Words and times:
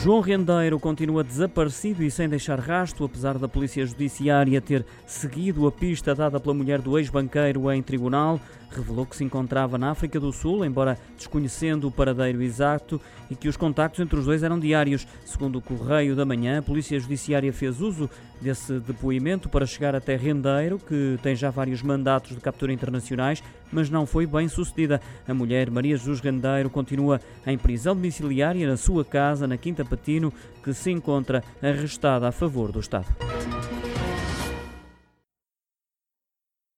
João 0.00 0.20
Rendeiro 0.20 0.78
continua 0.78 1.24
desaparecido 1.24 2.04
e 2.04 2.10
sem 2.10 2.28
deixar 2.28 2.60
rasto, 2.60 3.04
apesar 3.04 3.36
da 3.36 3.48
Polícia 3.48 3.84
Judiciária 3.84 4.60
ter 4.60 4.86
seguido 5.04 5.66
a 5.66 5.72
pista 5.72 6.14
dada 6.14 6.38
pela 6.38 6.54
mulher 6.54 6.80
do 6.80 6.96
ex-banqueiro 6.96 7.68
em 7.72 7.82
tribunal. 7.82 8.40
Revelou 8.70 9.06
que 9.06 9.16
se 9.16 9.24
encontrava 9.24 9.76
na 9.76 9.90
África 9.90 10.20
do 10.20 10.30
Sul, 10.30 10.64
embora 10.64 10.98
desconhecendo 11.16 11.88
o 11.88 11.90
paradeiro 11.90 12.42
exato, 12.42 13.00
e 13.30 13.34
que 13.34 13.48
os 13.48 13.56
contactos 13.56 13.98
entre 13.98 14.18
os 14.18 14.26
dois 14.26 14.42
eram 14.42 14.58
diários. 14.58 15.06
Segundo 15.24 15.56
o 15.56 15.62
Correio 15.62 16.14
da 16.14 16.24
Manhã, 16.24 16.58
a 16.58 16.62
Polícia 16.62 17.00
Judiciária 17.00 17.52
fez 17.52 17.80
uso 17.80 18.08
desse 18.40 18.78
depoimento 18.78 19.48
para 19.48 19.66
chegar 19.66 19.96
até 19.96 20.16
Rendeiro, 20.16 20.78
que 20.78 21.18
tem 21.22 21.34
já 21.34 21.50
vários 21.50 21.82
mandatos 21.82 22.36
de 22.36 22.40
captura 22.40 22.72
internacionais, 22.72 23.42
mas 23.72 23.90
não 23.90 24.06
foi 24.06 24.26
bem 24.26 24.48
sucedida. 24.48 25.00
A 25.26 25.34
mulher, 25.34 25.70
Maria 25.70 25.96
Jesus 25.96 26.20
Rendeiro, 26.20 26.70
continua 26.70 27.20
em 27.46 27.56
prisão 27.56 27.96
domiciliária 27.96 28.68
na 28.68 28.76
sua 28.76 29.04
casa, 29.04 29.46
na 29.46 29.56
Quinta 29.56 29.84
Patino, 29.88 30.32
que 30.62 30.72
se 30.72 30.90
encontra 30.90 31.42
arrestada 31.62 32.28
a 32.28 32.32
favor 32.32 32.70
do 32.70 32.80
Estado. 32.80 33.06